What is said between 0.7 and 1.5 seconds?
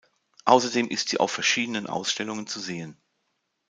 ist sie auf